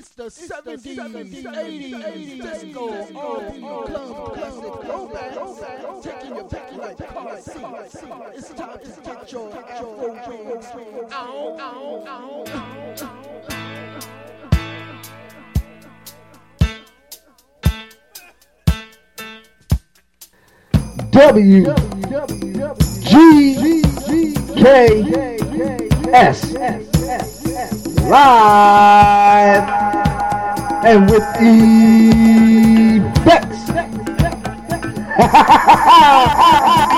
It's 0.00 0.12
the 0.12 0.30
70s, 0.30 0.96
70s, 0.96 1.44
80s, 1.44 1.92
80s, 1.92 2.72
club, 2.72 4.32
classic, 4.32 4.64
oh, 4.64 4.80
throwback, 4.82 5.36
oh, 5.36 5.52
oh, 5.88 6.00
taking 6.02 6.36
your 6.36 6.48
back 6.48 6.72
like 6.72 6.96
car. 6.96 7.36
It's 8.34 8.48
time 8.54 8.78
to 8.78 8.88
get 9.02 9.30
your 9.30 9.54
Afro 9.54 9.90
on. 10.10 10.40
W 21.10 21.74
G 23.02 23.82
K 24.56 24.64
S. 26.10 26.40
Live 28.08 29.79
and 30.82 31.10
with 31.10 31.24
effects. 33.16 33.70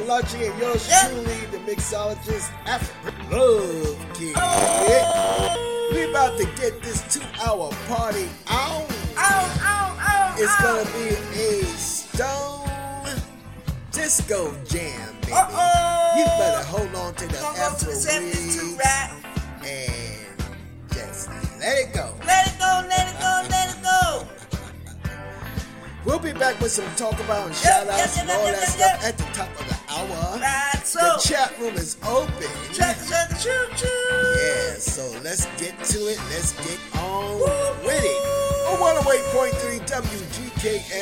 Malachi, 0.00 0.46
and 0.46 0.58
yours 0.58 0.88
yeah. 0.88 1.08
truly, 1.08 1.46
the 1.46 1.58
mixologist, 1.58 2.50
Yeah. 40.64 40.93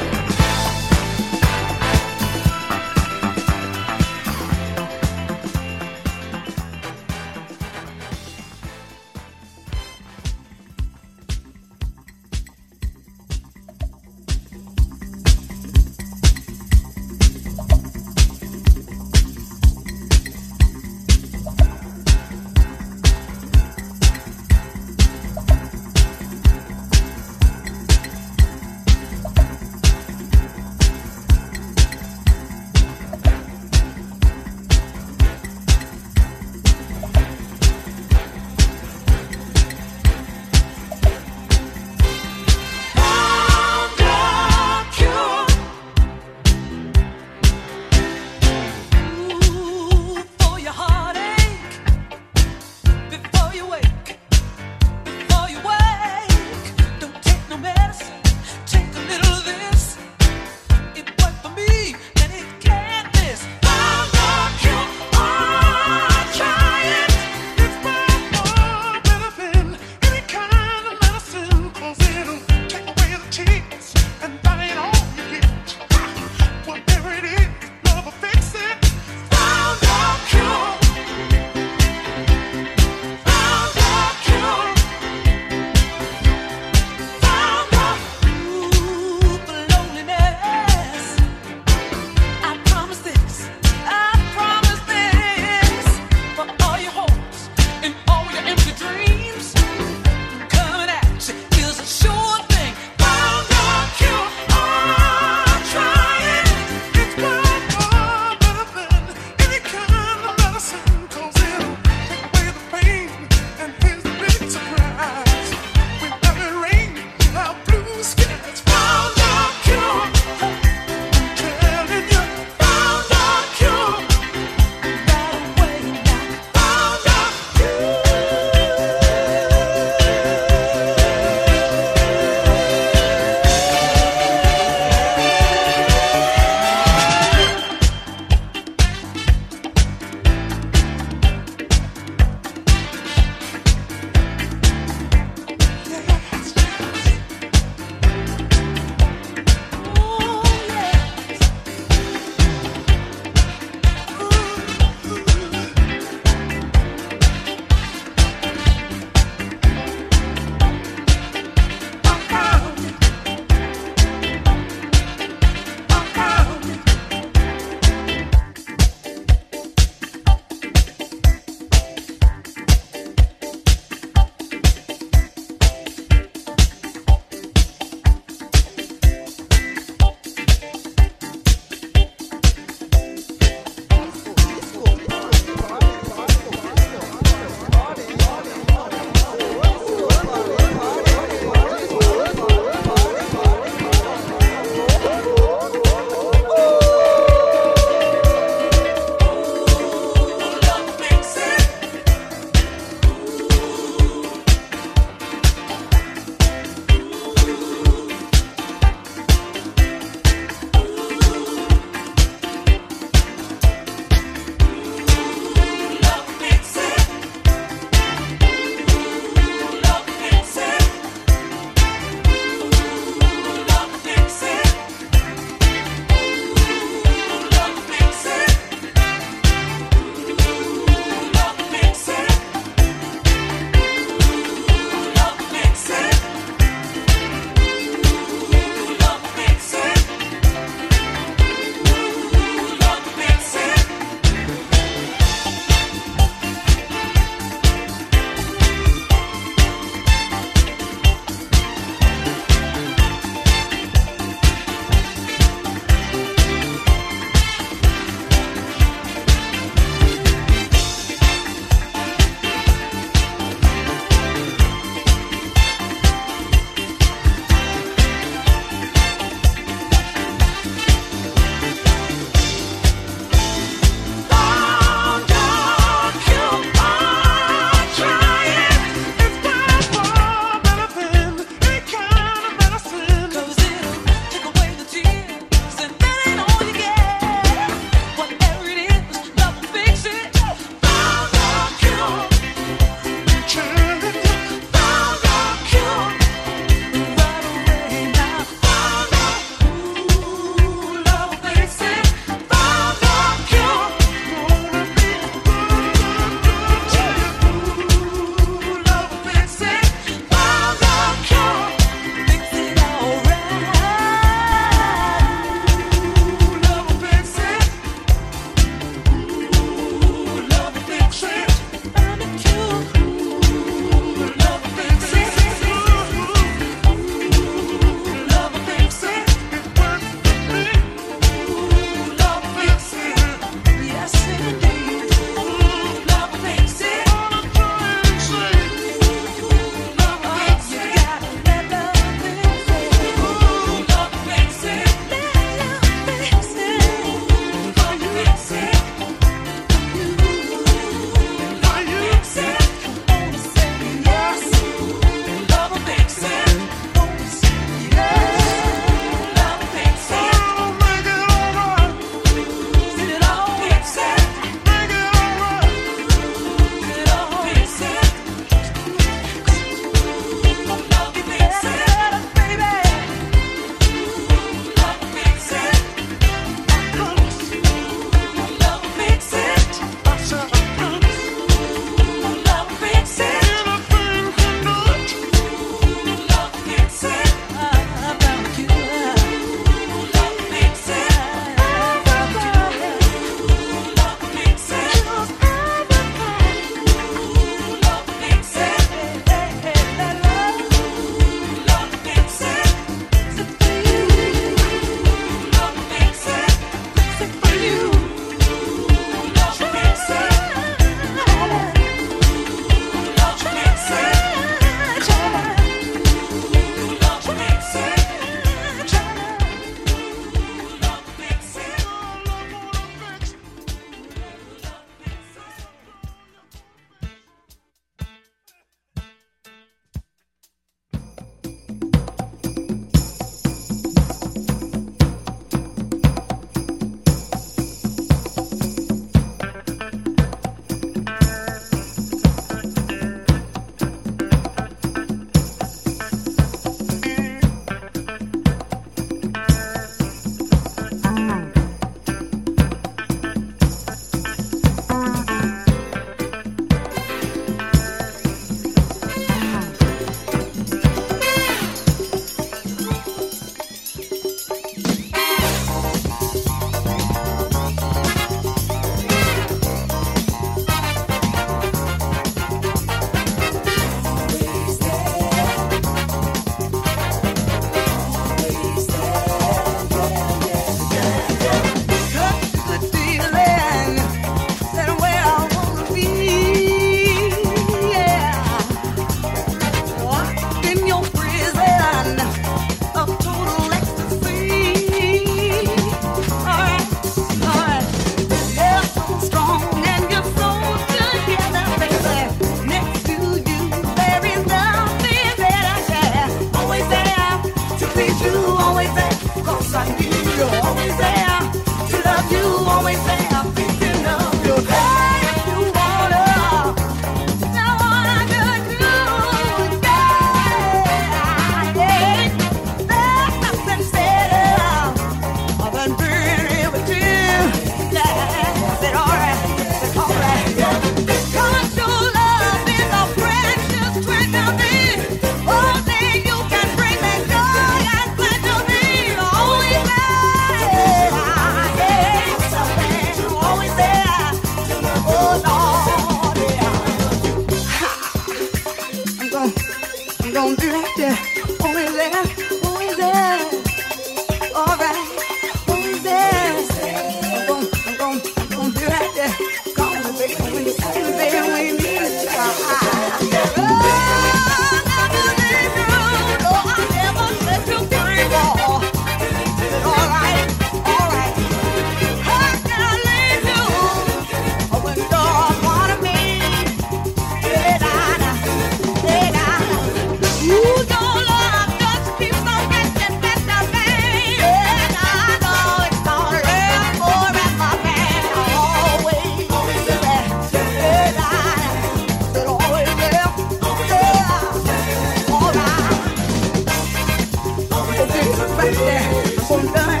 There. 599.59 599.91
I'm 599.91 600.00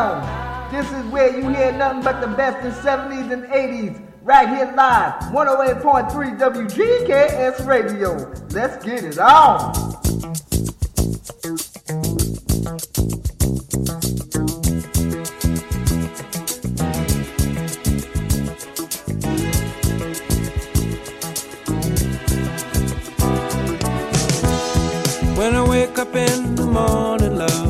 This 0.00 0.90
is 0.92 1.04
where 1.12 1.36
you 1.36 1.46
hear 1.50 1.72
nothing 1.72 2.02
but 2.02 2.22
the 2.22 2.28
best 2.28 2.64
in 2.64 2.72
70s 2.72 3.30
and 3.32 3.44
80s. 3.44 4.00
Right 4.22 4.48
here 4.48 4.72
live, 4.74 5.20
108.3 5.24 6.38
WGKS 6.38 7.66
Radio. 7.66 8.32
Let's 8.50 8.82
get 8.82 9.04
it 9.04 9.18
on. 9.18 9.74
When 25.36 25.56
I 25.56 25.68
wake 25.68 25.98
up 25.98 26.14
in 26.14 26.54
the 26.54 26.64
morning, 26.64 27.36
love 27.36 27.69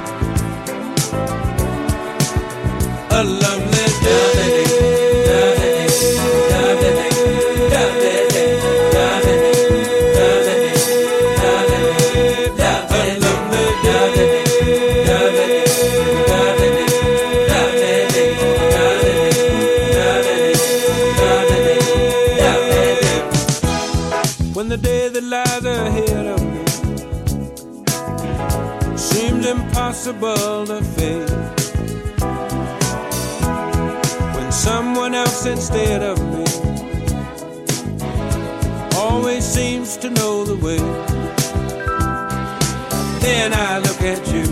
when 43.41 43.53
I 43.53 43.79
look 43.79 44.01
at 44.13 44.23
you. 44.35 44.45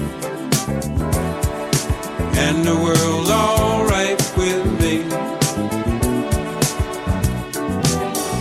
And 2.46 2.58
the 2.70 2.76
world's 2.86 3.30
alright 3.30 4.20
with 4.40 4.66
me. 4.82 4.96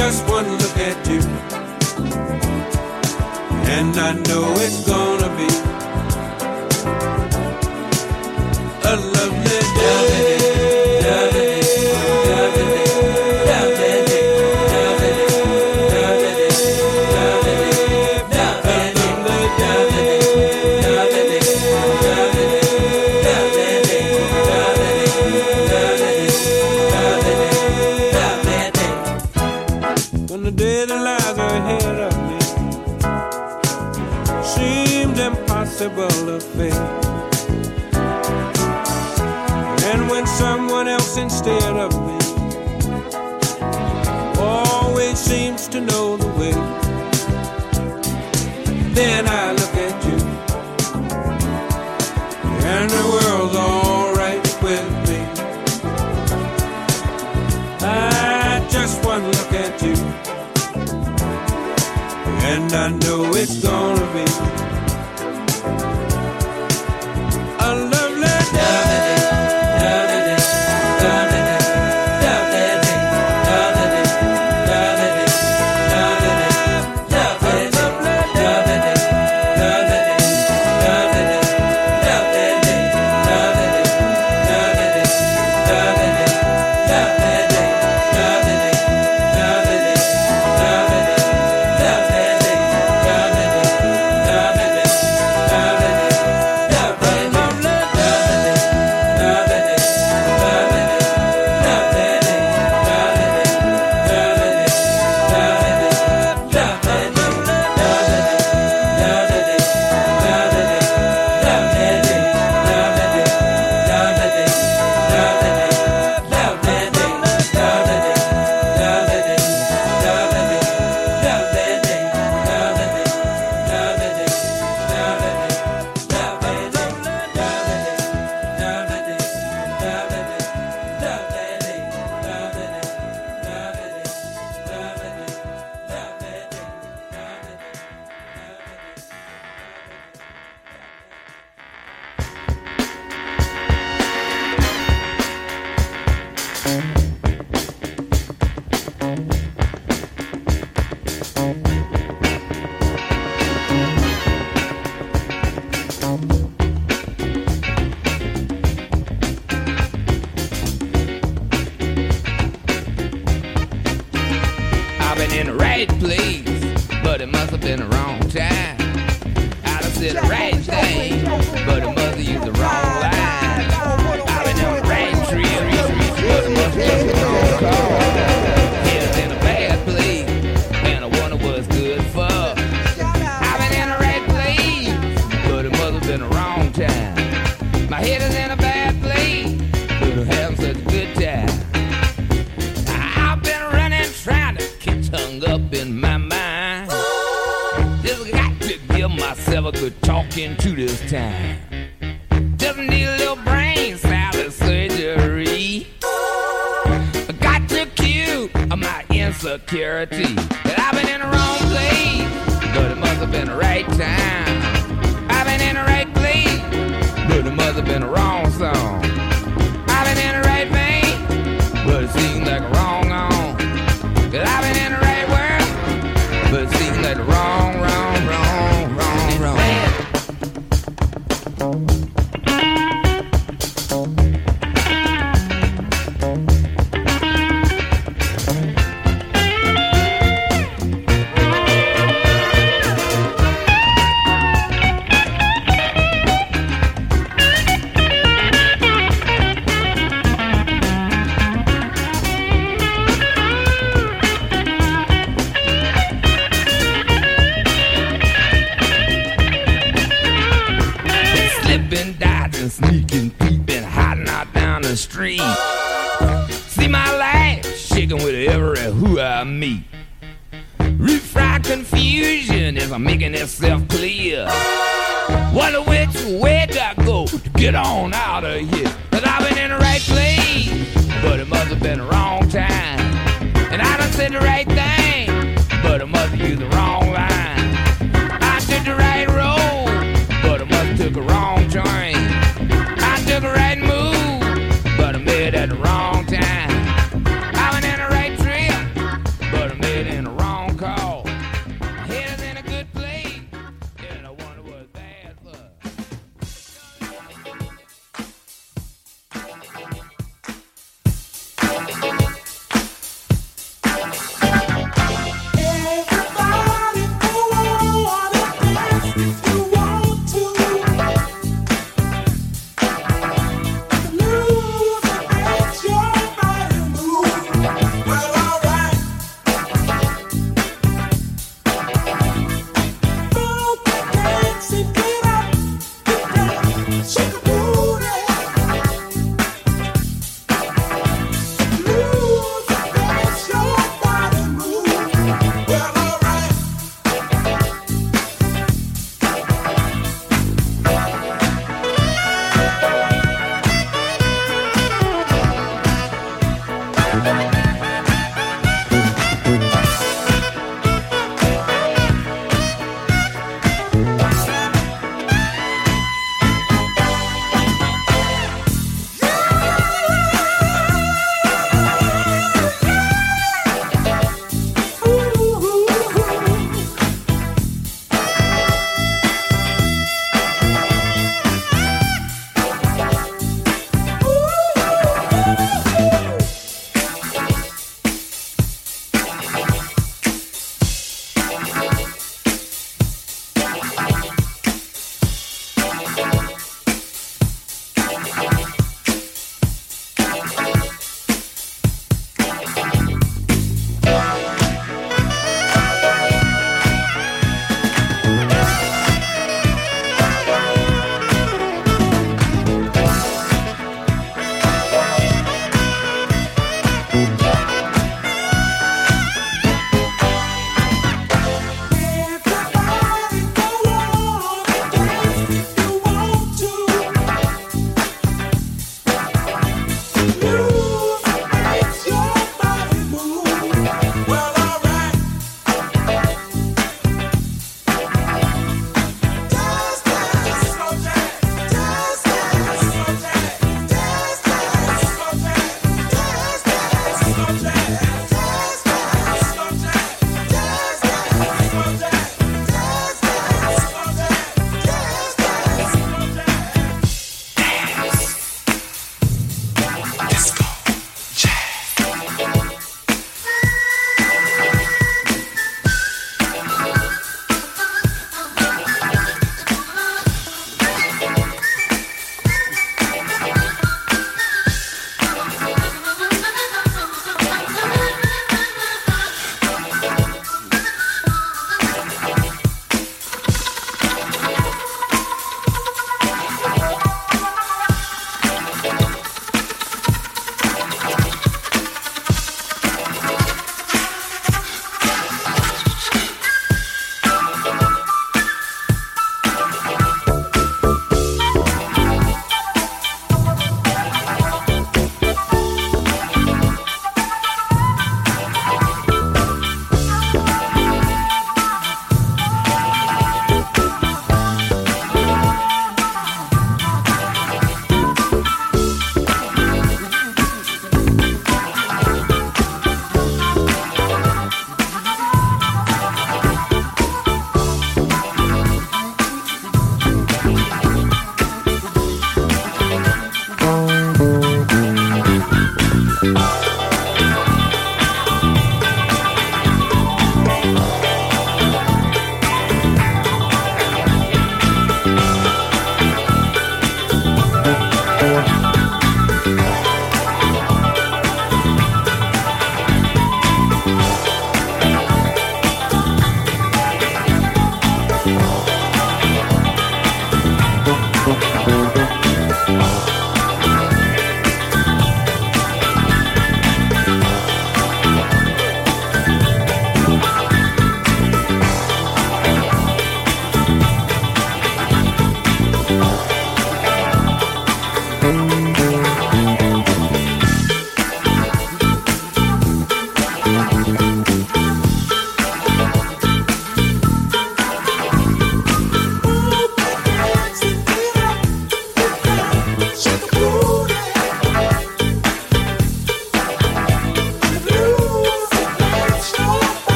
Just 0.00 0.20
one 0.36 0.48
look 0.62 0.78
at 0.90 0.98
you. 1.12 1.20
And 3.76 3.92
I 4.08 4.12
know 4.28 4.46
it's 4.64 4.79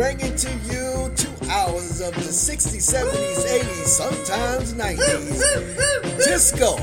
bringing 0.00 0.34
to 0.34 0.50
you 0.72 1.12
two 1.14 1.28
hours 1.50 2.00
of 2.00 2.14
the 2.14 2.32
60s, 2.32 2.80
70s, 2.80 3.44
80s, 3.44 3.84
sometimes 3.84 4.72
90s. 4.72 6.16
Disco, 6.16 6.78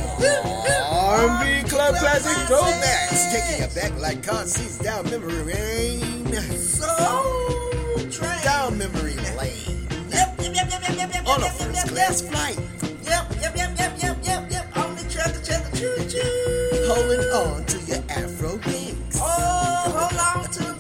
R&B, 0.94 1.68
club 1.68 1.96
classic 1.96 2.38
throwbacks, 2.46 3.32
taking 3.34 3.64
you 3.64 3.74
back 3.74 4.00
like 4.00 4.22
car 4.22 4.46
seats 4.46 4.78
down 4.78 5.04
memory 5.10 5.46
lane. 5.46 6.28
Soul 6.54 8.08
train. 8.12 8.40
Down 8.44 8.78
memory 8.78 9.16
lane. 9.36 9.88
Yep, 10.12 10.38
yep, 10.38 10.54
yep, 10.54 10.70
yep, 10.70 10.82
yep, 10.84 10.98
yep, 10.98 11.14
yep. 11.16 11.28
On 11.28 11.42
a 11.42 11.50
first 11.50 11.88
class 11.88 12.22
flight. 12.22 12.60
Yep, 13.02 13.34
yep, 13.42 13.58
yep, 13.58 13.80
yep, 13.80 13.98
yep, 14.00 14.18
yep, 14.22 14.52
yep. 14.52 14.78
On 14.78 14.96
the 14.96 15.02
track, 15.10 15.34
the 15.34 15.44
track, 15.44 15.64
the 15.72 15.78
choo-choo. 15.80 16.86
Holding 16.86 17.26
on 17.34 17.66
to 17.66 17.80
your 17.80 18.04
Afro 18.10 18.58
wings. 18.58 19.18
Oh, 19.20 20.08
hold 20.08 20.46
on 20.46 20.52
to 20.52 20.77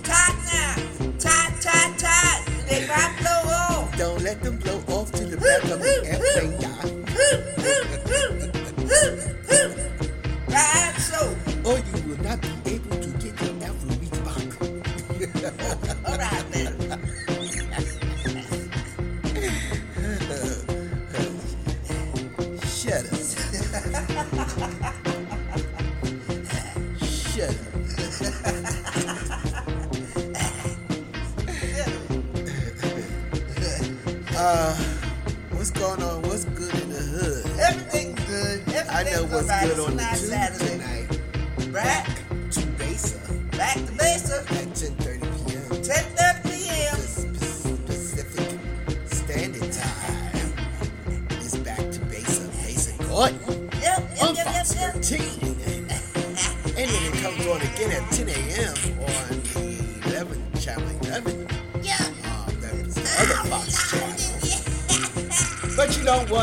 I 38.98 39.04
know 39.04 39.26
what's 39.26 39.46
good 39.46 39.80
on 39.80 39.96
the 39.96 40.02
nice 40.02 40.77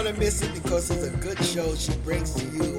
To 0.04 0.12
miss 0.12 0.42
it 0.42 0.52
because 0.52 0.90
it's 0.90 1.04
a 1.04 1.16
good 1.16 1.42
show. 1.42 1.74
She 1.76 1.94
brings 2.04 2.34
to 2.34 2.44
you 2.48 2.73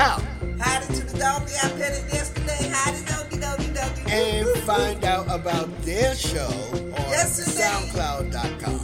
and 0.00 0.60
hang 0.62 0.82
out 0.82 0.88
to 0.88 1.04
the 1.04 1.18
doggy 1.18 1.52
I 1.62 1.68
petted 1.78 2.12
yesterday. 2.12 2.68
Howdy, 2.72 3.04
doggy, 3.04 3.36
doggy, 3.40 3.72
doggy. 3.74 4.02
and 4.12 4.46
Woo, 4.46 4.52
woo, 4.54 4.60
find 4.62 5.04
out 5.04 5.26
about 5.30 5.68
their 5.82 6.14
show 6.14 6.46
on 6.46 7.10
Yes, 7.10 7.38
indeed. 7.38 7.62
SoundCloud.com. 7.92 8.80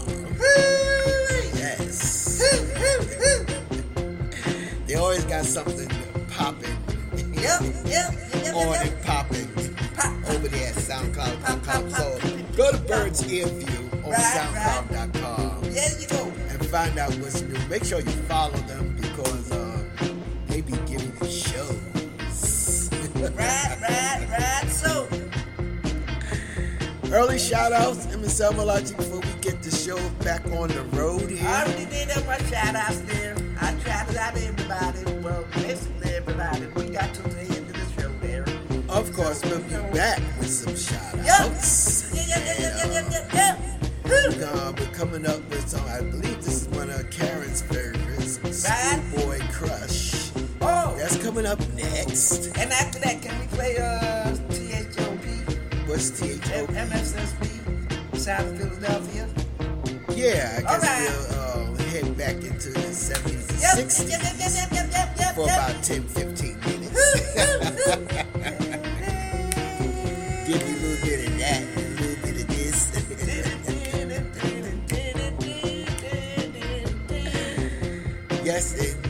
Yes. 1.59 2.43
They 4.87 4.95
always 4.95 5.25
got 5.25 5.45
something 5.45 5.89
popping. 6.31 6.77
Yep, 7.35 7.61
yep, 7.87 8.13
yep, 8.35 8.55
on 8.55 8.69
yep. 8.73 8.87
and 8.87 9.03
popping 9.03 9.49
Pop. 9.97 10.31
over 10.31 10.47
there 10.49 10.69
at 10.69 10.75
SoundCloud.com. 10.77 11.61
Pop, 11.61 11.65
pop, 11.65 11.91
So 11.91 12.19
go 12.57 12.71
to 12.71 12.79
Bird's 12.79 13.31
Ear 13.33 13.47
View 13.47 13.91
on 14.05 14.11
Right, 14.13 14.21
SoundCloud.com 14.23 15.61
There 15.73 16.01
you 16.01 16.07
go. 16.07 16.33
and 16.51 16.67
find 16.67 16.97
out 16.99 17.11
what's 17.17 17.43
new. 17.43 17.59
Make 17.69 17.85
sure 17.85 17.99
you 17.99 18.13
follow 18.29 18.57
them 18.69 18.95
because 19.01 19.51
uh, 19.51 19.66
they 20.57 20.63
be 20.63 20.73
giving 20.91 21.13
you 21.21 21.29
shows. 21.31 22.89
Right, 23.15 23.77
right, 23.83 24.27
right. 24.31 24.71
So, 24.71 25.07
Early 27.13 27.39
shout 27.39 27.73
outs, 27.73 28.07
MSL 28.07 28.57
Malachi, 28.57 28.95
before 28.95 29.21
we 29.21 29.41
get 29.43 29.63
the 29.63 29.71
show 29.71 29.99
back 30.25 30.45
on 30.47 30.69
the 30.69 30.83
road 30.97 31.29
here. 31.31 31.47
I 31.47 31.65
already 31.65 31.85
did 31.87 32.09
that 32.09 32.25
much 32.27 32.43
shout 32.49 32.75
outs 32.75 33.01
there. 33.03 33.37
I 33.61 33.79
shouted 33.85 34.17
out 34.17 34.35
everybody. 34.37 35.21
Well, 35.23 35.45
basically 35.55 36.11
everybody. 36.15 36.67
We 36.75 36.89
got 36.91 37.13
to 37.15 37.23
the 37.23 37.41
end 37.41 37.69
of 37.69 37.75
the 37.75 38.01
show 38.03 38.09
there. 38.23 38.45
Of 38.89 39.13
course, 39.13 39.45
we'll 39.45 39.61
be 39.61 39.77
back 39.95 40.21
with 40.39 40.51
some 40.51 40.75
shout 40.75 41.17
Yep. 41.17 41.41
outs. 41.41 42.15
Yeah, 42.15 42.23
yeah, 42.29 42.39
yeah, 42.39 42.61
yeah, 42.61 42.93
yeah, 42.93 43.09
yeah, 43.11 43.29
yeah. 43.35 43.57
Woo. 44.05 44.45
Uh, 44.45 44.73
we're 44.79 44.87
coming 44.95 45.27
up 45.27 45.47
with 45.51 45.69
some, 45.69 45.85
I 45.87 46.01
believe 46.01 46.37
this 46.43 46.63
is 46.63 46.69
one 46.69 46.89
of 46.91 47.11
Karen's 47.11 47.61
favorites, 47.63 48.39
Right. 48.43 49.03
Schoolboy 49.13 49.41
Crush. 49.53 50.26
Oh, 50.61 50.95
That's 50.99 51.17
coming 51.23 51.47
up 51.47 51.59
next. 51.75 52.47
and 52.57 52.71
after 52.73 52.99
that, 53.01 53.21
can 53.23 53.39
we 53.41 53.47
play 53.49 53.77
uh 53.79 54.35
TSOP, 54.51 55.25
What's 55.89 56.11
THO? 56.11 56.27
M- 56.55 56.67
MFSB, 56.89 57.49
Sound 58.17 58.61
of 58.61 58.75
Philadelphia? 58.79 59.29
Yeah, 60.15 60.59
I 60.59 60.61
guess 60.63 60.83
right. 60.83 61.11
we'll 61.11 61.79
uh, 61.79 61.83
head 61.91 62.17
back 62.17 62.37
into 62.37 62.71
the 62.71 62.81
70s 62.81 63.49
and 63.51 63.61
Yep, 63.61 63.77
60s 63.87 64.09
yep, 64.11 64.23
yep, 64.23 64.35
yep, 64.39 64.53
yep, 64.55 64.71
yep, 64.73 64.89
yep, 64.93 65.09
yep, 65.19 65.35
for 65.35 65.45
about 65.45 65.83
10, 65.83 66.03
15 66.05 66.61
minutes. 66.61 67.01
Give 70.47 70.63
you 70.63 70.75
a 70.75 70.77
little 70.81 71.01
bit 71.07 71.21
of 71.29 71.35
that, 71.39 71.63
a 71.63 71.65
little 72.01 72.19
bit 72.23 72.37
of 72.41 72.47
this. 72.49 72.79
yes, 78.45 78.75
indeed. 78.79 79.06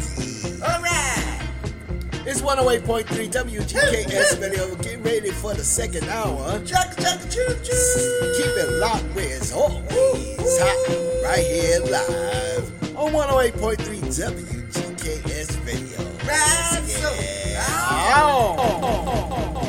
It's 2.28 2.40
108.3 2.42 3.06
WGKS 3.30 4.40
Radio. 4.42 4.74
Get 4.82 4.98
ready 5.04 5.30
for 5.30 5.54
the 5.54 5.62
second 5.62 6.08
hour. 6.08 6.58
Chuck, 6.64 6.96
chuck, 6.98 7.20
choo, 7.30 7.46
choo. 7.62 8.32
Keep 8.36 8.56
it 8.58 8.72
locked 8.80 9.04
where 9.14 9.36
it's 9.36 9.52
always 9.52 10.58
hot. 10.58 11.22
Right 11.22 11.46
here 11.46 11.78
live 11.82 12.96
on 12.96 13.12
108.3 13.12 13.78
WGKS 14.02 15.66
Radio. 15.66 16.04
Right, 16.26 16.82
so. 16.88 17.14
Yeah. 17.52 17.62
Oh. 18.18 19.65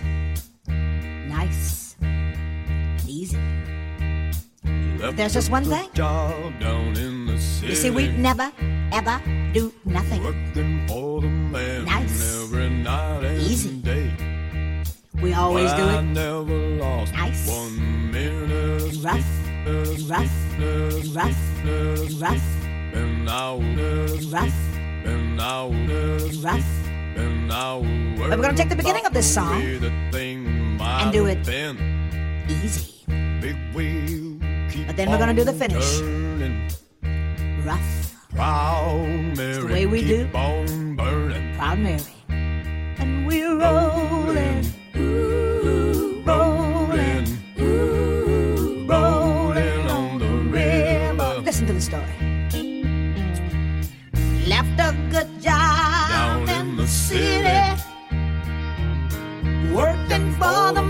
Nice. 1.28 1.96
and 2.00 3.08
Easy. 3.08 3.38
There's 5.16 5.32
just 5.32 5.50
one 5.50 5.64
thing. 5.64 5.88
Job 5.94 6.60
down 6.60 6.96
in 6.96 7.26
the 7.26 7.38
city. 7.38 7.68
You 7.68 7.74
see, 7.74 7.90
we 7.90 8.08
never, 8.08 8.52
ever 8.92 9.20
do 9.52 9.72
nothing. 9.84 10.22
Working 10.22 10.86
for 10.86 11.20
the 11.20 11.28
man 11.28 11.84
Nice. 11.84 12.52
and 12.52 13.42
Easy. 13.42 13.70
day. 13.80 14.10
We 15.20 15.34
always 15.34 15.70
well, 15.72 15.76
do 15.76 15.84
I 15.84 15.98
it 15.98 16.02
never 16.02 16.58
lost 16.78 17.12
Nice. 17.12 17.48
one 17.48 18.10
minute 18.10 18.50
of 18.52 19.04
rough, 19.04 19.24
sleep, 19.64 20.10
rough, 20.10 20.30
sleep, 20.56 21.16
rough, 21.16 21.36
sleep, 21.62 22.22
rough, 22.22 22.42
And 22.94 23.26
rough, 24.32 24.52
and 25.06 25.38
rough. 26.44 26.79
But 28.30 28.38
we're 28.38 28.44
gonna 28.44 28.56
take 28.56 28.68
the 28.68 28.76
beginning 28.76 29.06
of 29.06 29.12
this 29.12 29.26
song 29.32 29.60
and 29.62 31.12
do 31.12 31.26
it 31.26 31.38
easy. 32.48 33.04
Big 33.40 33.56
wheel 33.74 34.38
keep 34.70 34.86
But 34.86 34.96
then 34.96 35.10
we're 35.10 35.18
gonna 35.18 35.34
do 35.34 35.44
the 35.44 35.52
finish. 35.52 36.00
Rough, 37.64 38.16
Proud 38.30 39.36
Mary, 39.36 39.60
the 39.60 39.66
way 39.66 39.86
we 39.86 40.00
do. 40.04 40.28
proud 40.28 41.78
Mary. 41.78 42.02
And 42.28 43.26
we're 43.26 43.56
rolling, 43.58 44.64
ooh, 44.96 45.29
for 60.40 60.72
the 60.72 60.89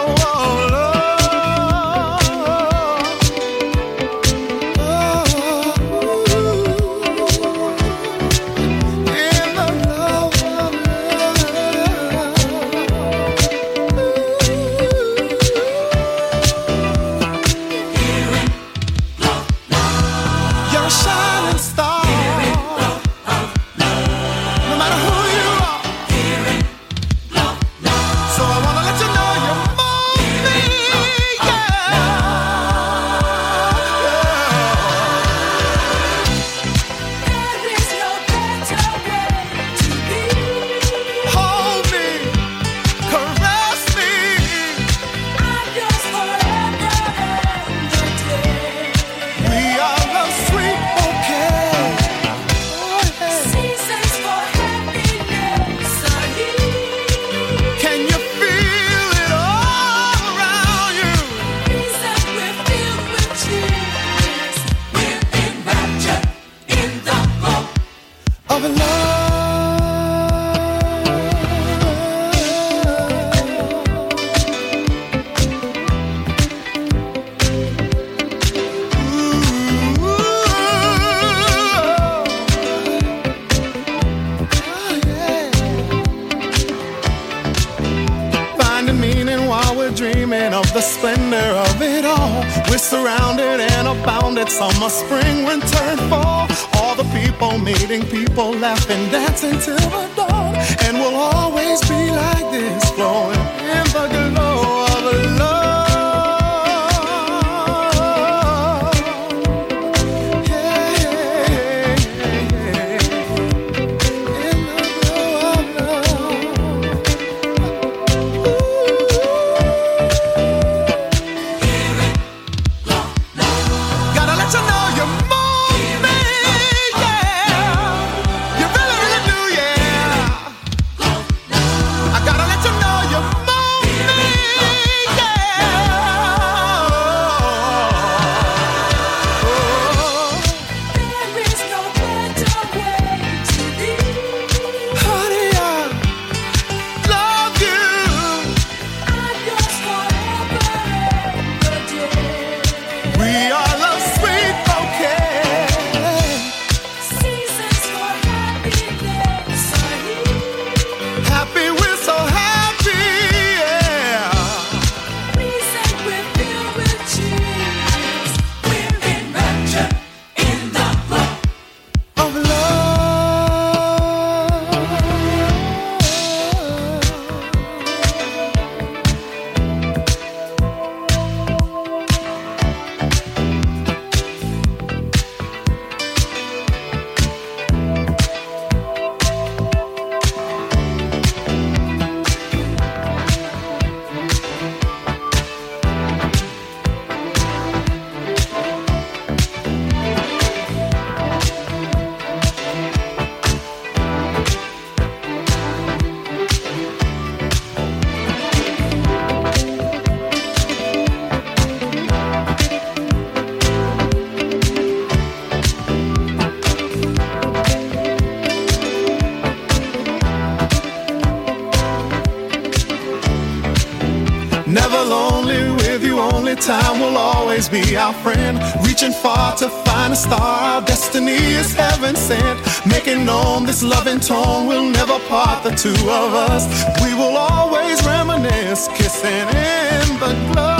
our 227.95 228.13
friend. 228.23 228.59
Reaching 228.85 229.11
far 229.11 229.55
to 229.57 229.69
find 229.85 230.13
a 230.13 230.15
star, 230.15 230.39
our 230.39 230.81
destiny 230.81 231.41
is 231.61 231.73
heaven 231.73 232.15
sent. 232.15 232.59
Making 232.85 233.25
known 233.25 233.65
this 233.65 233.83
loving 233.83 234.19
tone 234.19 234.67
We'll 234.67 234.89
never 234.89 235.17
part 235.27 235.63
the 235.63 235.71
two 235.71 236.01
of 236.21 236.33
us. 236.49 236.63
We 237.03 237.13
will 237.13 237.35
always 237.35 237.97
reminisce, 238.05 238.87
kissing 238.97 239.47
in 239.69 240.19
the 240.19 240.33
glow 240.53 240.70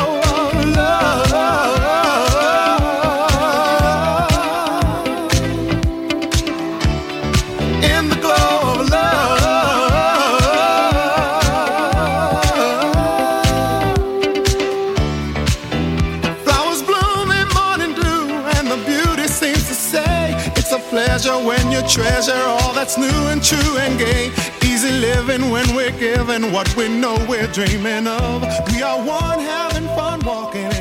treasure 21.92 22.34
all 22.34 22.74
that's 22.74 22.98
new 22.98 23.28
and 23.28 23.44
true 23.44 23.78
and 23.78 24.00
gay. 24.00 24.32
Easy 24.64 24.92
living 24.92 25.50
when 25.50 25.76
we're 25.76 25.98
given 26.00 26.52
what 26.54 26.74
we 26.78 26.88
know 26.88 27.16
we're 27.28 27.52
dreaming 27.52 28.08
of. 28.08 28.44
We 28.72 28.82
are 28.82 28.98
one 28.98 29.40
having 29.40 29.88
fun 29.88 30.22
walking 30.22 30.72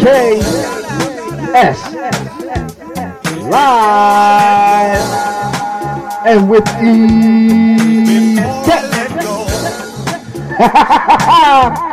KS 0.00 1.78
Live. 3.50 5.04
And 6.24 6.48
with 6.48 6.66
E. 6.82 7.00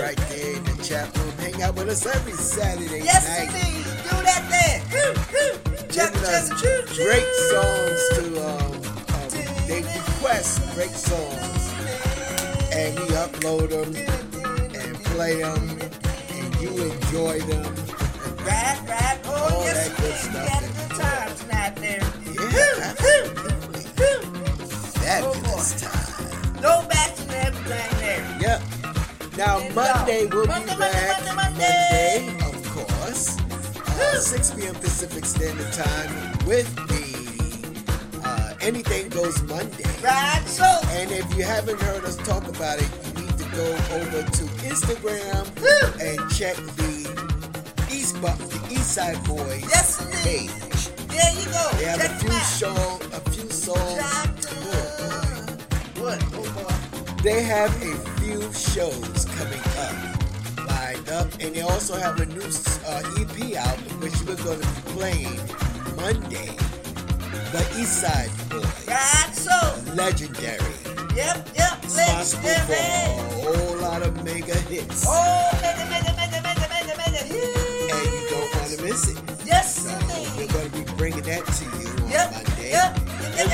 right 0.00 0.16
there 0.28 0.56
in 0.56 0.64
the 0.64 0.82
chat 0.82 1.16
room. 1.16 1.30
Hang 1.38 1.62
out 1.62 1.74
with 1.74 1.88
us 1.88 2.06
every 2.06 2.32
Saturday 2.32 3.02
Yes 3.04 3.26
night. 3.28 3.48
indeed. 3.48 3.84
Do 4.08 4.16
that 4.22 4.42
thing. 4.50 5.88
Check, 5.90 6.14
us 6.16 6.48
check, 6.48 6.58
choo, 6.58 6.82
choo. 6.94 7.04
great 7.04 7.28
songs 7.50 8.08
to 8.14 8.48
um, 8.48 8.72
um, 8.72 9.28
they 9.66 9.82
request 9.82 10.60
great 10.74 10.90
songs, 10.90 11.72
and 12.72 12.98
we 12.98 13.06
upload 13.14 13.68
them 13.70 13.94
and 14.74 14.94
play 15.04 15.42
them, 15.42 15.80
and 16.30 16.56
you 16.62 16.70
enjoy 16.92 17.40
them. 17.40 17.74
Right, 18.46 18.80
right. 18.88 19.20
Oh, 19.26 19.50
All 19.54 19.64
yes 19.64 19.88
that 19.88 19.96
good 19.98 20.14
stuff. 20.14 20.34
We 20.34 20.48
had 20.48 20.64
a 20.64 20.66
good 20.78 20.92
time 20.98 21.36
tonight 21.36 21.76
there. 21.76 22.02
Yeah, 22.52 22.94
Fabulous 24.98 25.80
time. 25.80 26.60
No 26.62 26.86
Now 29.42 29.58
Monday 29.74 30.26
we'll 30.26 30.46
Monday, 30.46 30.72
be 30.72 30.78
Monday, 30.78 30.92
back. 30.92 31.34
Monday, 31.34 31.34
Monday. 31.34 32.36
of 32.46 32.70
course. 32.70 33.36
Uh, 33.98 34.20
6 34.20 34.50
p.m. 34.52 34.74
Pacific 34.76 35.24
Standard 35.24 35.72
Time 35.72 36.12
with 36.46 36.72
the 36.86 38.22
uh, 38.24 38.54
Anything 38.60 39.08
Goes 39.08 39.42
Monday. 39.42 39.82
Right, 40.00 40.42
so. 40.46 40.62
And 40.90 41.10
if 41.10 41.26
you 41.36 41.42
haven't 41.42 41.80
heard 41.80 42.04
us 42.04 42.16
talk 42.18 42.46
about 42.46 42.78
it, 42.80 42.88
you 43.16 43.24
need 43.24 43.36
to 43.36 43.44
go 43.50 43.66
over 43.98 44.22
to 44.22 44.44
Instagram 44.62 45.44
and 46.00 46.30
check 46.30 46.54
the 46.78 46.92
East 47.90 48.14
the 48.22 48.68
East 48.70 48.92
Side 48.94 49.18
Boys 49.24 49.62
Yes, 49.62 49.98
page. 50.22 51.08
There 51.08 51.34
you 51.34 51.46
go. 51.46 51.68
They 51.78 51.84
have 51.86 51.98
Check 52.00 52.10
a 52.12 52.18
few 52.20 52.30
out. 52.30 52.46
show, 52.60 53.16
a 53.16 53.20
few 53.30 53.50
songs. 53.50 54.02
What? 55.98 56.22
Oh, 56.32 56.64
boy. 56.64 57.22
They 57.22 57.42
have 57.42 57.70
a 57.82 57.94
few 58.20 58.52
shows 58.52 59.21
coming 59.42 59.60
up, 59.78 60.68
lined 60.68 61.08
up, 61.08 61.26
and 61.40 61.54
they 61.54 61.62
also 61.62 61.94
have 61.96 62.20
a 62.20 62.26
new 62.26 62.40
uh, 62.86 63.02
EP 63.18 63.56
out, 63.56 63.76
which 64.00 64.14
we're 64.22 64.36
going 64.44 64.60
to 64.60 64.66
be 64.66 64.80
playing 64.92 65.36
Monday. 65.96 66.54
The 67.50 67.66
East 67.78 68.00
Side 68.00 68.30
Boys. 68.48 68.86
Right, 68.88 69.30
so. 69.34 69.92
Legendary. 69.94 70.58
Yep, 71.16 71.48
yep. 71.56 71.82
Responsible 71.82 72.48
for 72.48 72.72
a 72.72 72.76
whole 73.42 73.76
lot 73.78 74.02
of 74.02 74.22
mega 74.24 74.54
hits. 74.70 75.04
Oh, 75.08 75.50
mega, 75.60 75.84
mega, 75.90 76.14
mega, 76.16 76.40
mega, 76.42 76.68
mega, 76.68 76.96
mega. 76.96 77.18
And 77.20 77.30
you 77.32 78.30
don't 78.30 78.54
want 78.54 78.70
to 78.70 78.82
miss 78.82 79.08
it. 79.10 79.18
Yes, 79.44 79.82
So 79.84 79.90
indeed. 79.90 80.28
we're 80.38 80.52
going 80.52 80.70
to 80.70 80.78
be 80.78 80.96
bringing 80.96 81.22
that 81.22 81.44
to 81.46 81.64
you 81.64 81.81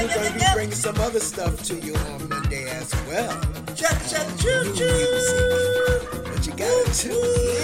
we're 0.03 0.15
gonna 0.15 0.33
be 0.35 0.45
bringing 0.55 0.75
some 0.75 0.97
other 1.01 1.21
stuff 1.21 1.63
to 1.65 1.75
you 1.81 1.95
on 1.95 2.29
Monday 2.29 2.69
as 2.71 2.93
well. 3.07 3.41
Check, 3.75 3.99
choo, 4.39 4.75
choo. 4.75 4.89
But 6.25 6.47
you 6.47 6.53
got 6.55 6.87
to 6.87 6.95
tune 6.95 7.15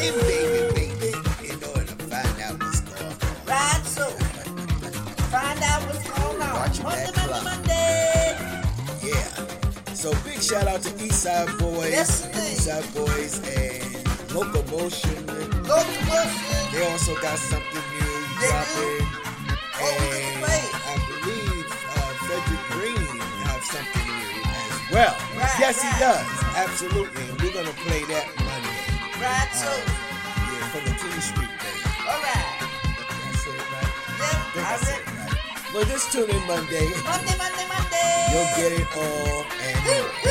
in, 0.03 0.15
baby, 0.21 0.75
baby, 0.75 1.49
in 1.51 1.65
order 1.65 1.85
to 1.85 1.97
find 2.11 2.41
out 2.43 2.61
what's 2.63 2.81
going 2.81 3.03
on. 3.07 3.47
Right, 3.47 3.83
so. 3.85 4.11
Find 5.31 5.63
out 5.63 5.83
what's 5.87 6.09
going 6.11 6.43
on. 6.43 6.55
Watching 6.55 6.85
Monday, 6.85 7.11
that 7.15 7.17
Monday, 7.17 7.29
clock. 7.29 7.45
Monday. 7.45 9.11
Yeah. 9.11 9.95
So 9.95 10.13
big 10.25 10.41
shout 10.43 10.69
out 10.69 10.83
to 10.83 10.91
Eastside 10.91 11.59
Boys, 11.59 11.91
Yes. 11.91 12.27
Eastside 12.29 12.95
Boys, 12.95 13.39
and 13.57 14.33
Locomotion. 14.33 15.27
Locomotion. 15.67 16.73
They 16.73 16.91
also 16.93 17.15
got 17.21 17.39
something 17.39 17.83
new 17.99 18.27
dropping. 18.39 19.07
Oh, 19.77 20.43
And 20.47 21.03
have 23.55 23.65
something 23.65 24.03
new 24.03 24.43
as 24.43 24.91
well. 24.91 25.15
Right, 25.39 25.57
yes, 25.63 25.79
he 25.79 25.91
does. 26.03 26.27
Absolutely. 26.59 27.23
And 27.31 27.41
we're 27.41 27.55
going 27.55 27.71
to 27.71 27.79
play 27.87 28.03
that 28.11 28.27
Monday. 28.43 28.83
Right, 29.23 29.47
uh, 29.47 29.63
so. 29.63 29.71
Yeah, 29.71 30.67
from 30.75 30.83
the 30.91 30.95
King 30.99 31.21
Street 31.23 31.55
thing. 31.63 31.79
All 32.03 32.19
right. 32.19 32.59
That's 32.99 33.47
it, 33.47 33.55
right? 33.71 33.95
Yep, 34.19 34.35
I 34.35 34.75
that's 34.75 34.91
it, 34.91 35.03
right? 35.07 35.71
Well, 35.73 35.85
just 35.87 36.11
tune 36.11 36.31
in 36.31 36.43
Monday. 36.51 36.91
Monday, 37.07 37.37
Monday, 37.39 37.67
Monday. 37.71 38.11
You'll 38.35 38.51
get 38.59 38.71
it 38.75 38.89
all 38.99 39.47
and 39.47 39.79
more. 39.87 40.25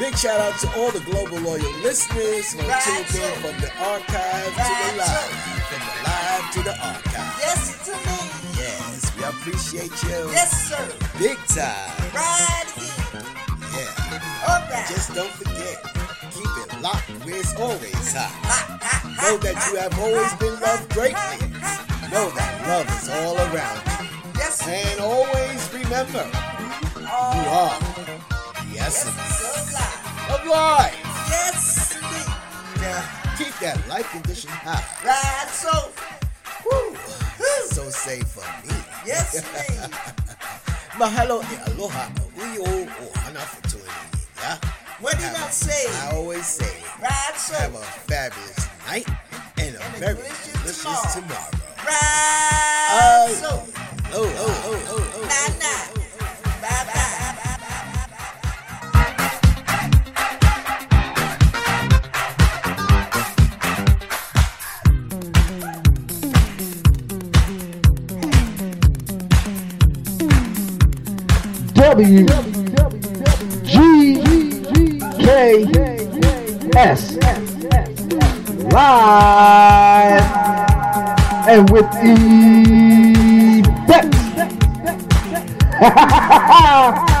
Big 0.00 0.16
shout 0.18 0.40
out 0.40 0.58
to 0.58 0.66
all 0.76 0.90
the 0.90 0.98
global 1.06 1.38
loyal 1.38 1.62
listeners 1.86 2.52
who 2.52 2.66
Right, 2.66 2.82
tuned 2.82 3.22
in 3.22 3.32
from 3.38 3.54
the 3.62 3.70
archive 3.78 4.50
to 4.50 4.74
the 4.82 4.98
live. 4.98 5.30
From 5.70 5.82
the 5.86 5.94
live 6.02 6.50
to 6.54 6.60
the 6.66 6.74
archive. 6.82 7.38
Yes, 7.38 7.86
to 7.86 7.92
me. 8.10 8.13
Yes, 9.24 9.32
we 9.34 9.50
appreciate 9.50 10.02
you. 10.02 10.30
Yes, 10.32 10.68
sir. 10.68 11.18
Big 11.18 11.38
time. 11.48 12.12
Right 12.12 12.64
again. 12.76 13.24
Yeah. 13.72 14.48
All 14.48 14.60
right. 14.68 14.84
Just 14.88 15.14
don't 15.14 15.30
forget, 15.30 15.82
keep 16.30 16.44
it 16.44 16.80
locked 16.82 17.08
where 17.24 17.36
it's 17.36 17.54
always 17.58 18.12
hot. 18.12 18.30
Hot, 18.44 18.80
hot, 18.82 19.02
hot, 19.02 19.22
Know 19.22 19.36
that 19.38 19.56
you 19.70 19.78
have 19.78 19.98
always 19.98 20.32
been 20.34 20.60
loved 20.60 20.92
greatly. 20.92 21.48
Know 22.12 22.28
that 22.36 22.52
love 22.68 22.88
is 23.00 23.08
all 23.08 23.36
around 23.48 23.80
you. 24.02 24.08
Yes, 24.36 24.66
And 24.68 25.00
always 25.00 25.72
remember, 25.72 26.24
you 27.00 27.08
oh. 27.08 27.48
are 27.48 28.64
the 28.66 28.78
essence 28.78 29.72
life. 29.72 30.30
of 30.30 30.46
life. 30.46 31.00
Yes, 31.30 31.96
indeed. 31.96 32.82
Now, 32.82 33.00
keep 33.38 33.54
that 33.60 33.80
life 33.88 34.10
condition 34.10 34.50
high. 34.50 34.84
Right, 35.04 35.48
so. 35.48 35.90
Woo. 36.70 36.96
So 37.74 37.88
safe 37.90 38.26
for 38.28 38.46
me. 38.66 38.74
Yes, 39.06 39.34
indeed. 39.40 39.90
Mahalo 40.98 41.42
e 41.42 41.56
aloha 41.66 42.08
uyo 42.38 42.62
oh, 42.66 42.86
ohana 43.04 43.40
for 43.40 43.62
tuning 43.68 43.86
in, 43.86 44.18
yeah? 44.38 44.58
What 45.00 45.18
did 45.18 45.34
I 45.34 45.48
say? 45.50 45.86
I 46.06 46.14
always 46.14 46.46
say, 46.46 46.70
Right, 47.02 47.36
so. 47.36 47.54
have 47.54 47.74
a 47.74 47.82
fabulous 48.08 48.68
night 48.86 49.08
and 49.58 49.74
a 49.74 49.78
very 49.98 50.14
delicious 50.46 51.14
tomorrow. 51.14 51.50
Right, 51.84 52.94
Oh. 52.94 53.28
so. 53.40 53.50
Oh, 54.16 54.22
oh, 54.22 54.62
oh, 54.64 54.82
oh, 54.94 55.12
oh. 55.16 55.26
Nah, 55.26 55.48
nah. 55.58 56.03
W 71.94 72.26
G 73.62 73.72
K 75.16 75.30
S 76.74 77.16
live 78.72 80.24
and 81.46 81.70
with 81.70 81.86
effect. 83.84 84.14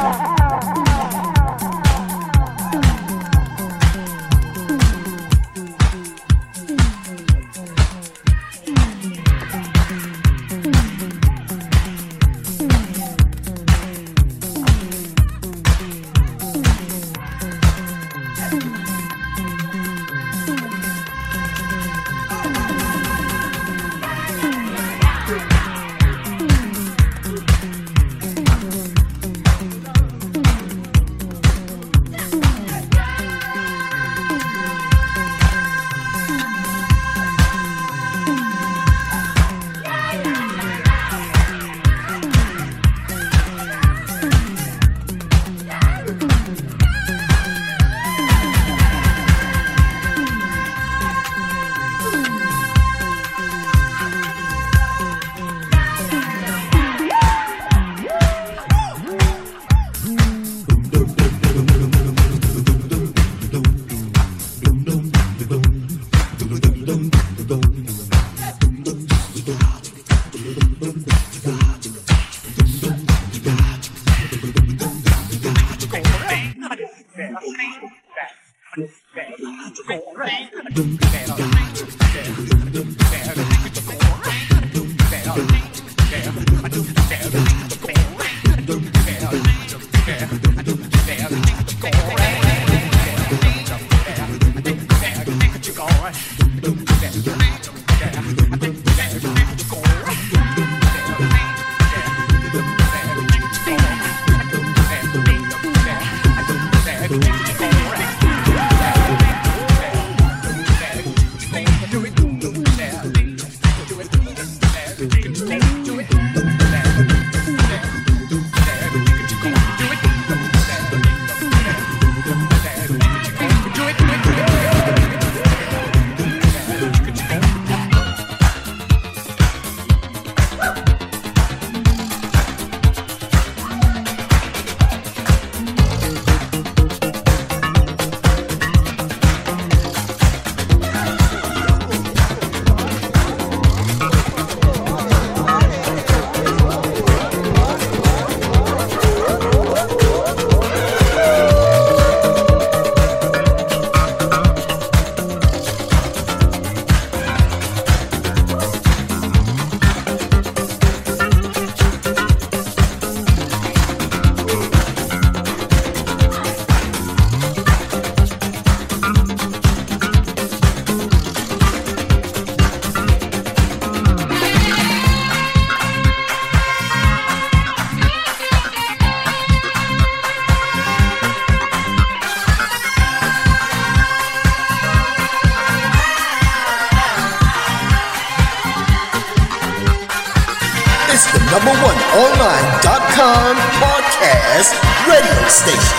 station 195.50 195.98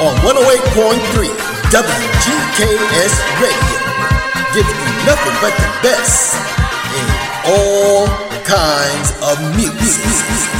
on 0.00 0.16
108.3 0.24 1.28
WGKS 1.70 3.14
Radio. 3.40 3.78
Giving 4.54 4.78
you 4.80 4.92
nothing 5.06 5.36
but 5.40 5.54
the 5.56 5.70
best 5.82 6.36
in 6.96 7.06
all 7.46 8.06
kinds 8.44 9.12
of 9.22 9.38
music. 9.56 10.59